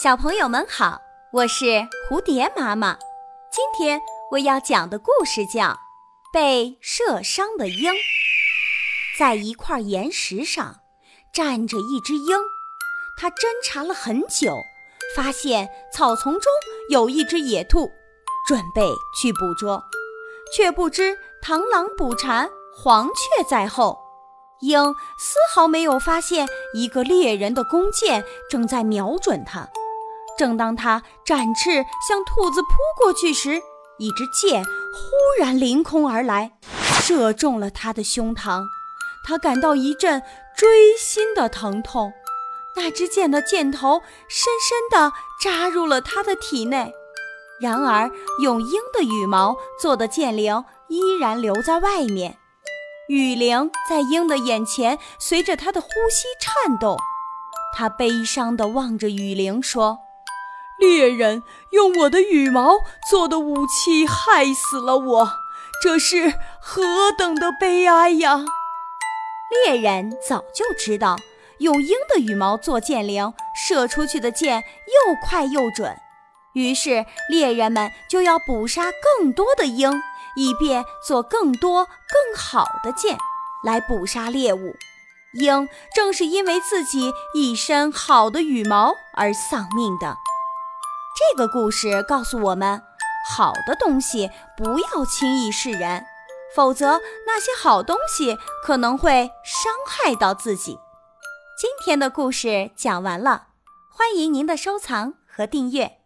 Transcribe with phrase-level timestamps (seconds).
[0.00, 1.00] 小朋友们好，
[1.32, 1.64] 我是
[2.08, 2.96] 蝴蝶妈妈。
[3.50, 4.00] 今天
[4.30, 5.64] 我要讲的故事叫
[6.32, 7.92] 《被射伤的鹰》。
[9.18, 10.82] 在一块岩石上
[11.32, 12.38] 站着一只鹰，
[13.20, 14.54] 它侦查了很久，
[15.16, 16.42] 发现草丛中
[16.90, 17.90] 有一只野兔，
[18.46, 18.86] 准备
[19.20, 19.82] 去捕捉，
[20.54, 23.98] 却不知螳螂捕蝉，黄雀在后。
[24.60, 29.68] 鹰丝毫没有发现一个猎人的弓箭正在瞄准它。
[30.38, 33.60] 正当他展翅向兔子扑过去时，
[33.98, 34.70] 一支箭忽
[35.40, 36.52] 然凌空而来，
[37.02, 38.62] 射中了他的胸膛。
[39.26, 40.22] 他感到一阵
[40.56, 42.12] 锥心的疼痛，
[42.76, 45.12] 那支箭的箭头深深地
[45.42, 46.92] 扎入了他的体内。
[47.60, 48.08] 然而，
[48.40, 52.38] 用鹰的羽毛做的箭翎依然留在外面，
[53.08, 56.96] 羽翎在鹰的眼前随着他的呼吸颤动。
[57.76, 59.98] 他悲伤地望着羽翎说。
[60.78, 62.78] 猎人用我的羽毛
[63.10, 65.32] 做的武器害死了我，
[65.82, 68.44] 这是何等的悲哀呀！
[69.66, 71.16] 猎人早就知道，
[71.58, 75.96] 用鹰的羽毛做箭翎，射出去的箭又快又准。
[76.52, 80.00] 于是，猎人们就要捕杀更多的鹰，
[80.36, 83.18] 以便做更多更好的箭，
[83.64, 84.76] 来捕杀猎物。
[85.34, 90.16] 鹰正是因为自己一身好的羽毛而丧命的。
[91.18, 92.80] 这个故事告诉我们，
[93.28, 96.04] 好的东西不要轻易示人，
[96.54, 100.78] 否则那些好东西可能会伤害到自己。
[101.60, 103.48] 今天的故事讲完了，
[103.90, 105.97] 欢迎您的收藏和订阅。